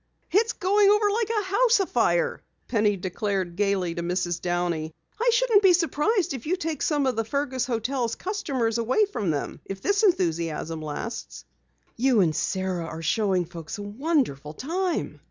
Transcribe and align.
"It's 0.31 0.53
going 0.53 0.89
over 0.89 1.11
like 1.11 1.29
a 1.29 1.43
house 1.43 1.79
afire!" 1.79 2.41
Penny 2.67 2.97
declared 2.97 3.55
gaily 3.55 3.93
to 3.93 4.01
Mrs. 4.01 4.41
Downey. 4.41 4.91
"I 5.21 5.29
shouldn't 5.31 5.61
be 5.61 5.73
surprised 5.73 6.33
if 6.33 6.47
you 6.47 6.55
take 6.55 6.81
some 6.81 7.05
of 7.05 7.15
the 7.15 7.23
Fergus 7.23 7.67
hotel's 7.67 8.15
customers 8.15 8.79
away 8.79 9.05
from 9.05 9.29
them 9.29 9.59
if 9.63 9.79
this 9.81 10.01
enthusiasm 10.01 10.81
lasts." 10.81 11.45
"You 11.97 12.19
and 12.21 12.35
Sara 12.35 12.85
are 12.85 13.03
showing 13.03 13.45
folks 13.45 13.77
a 13.77 13.83
wonderful 13.83 14.53
time." 14.55 15.19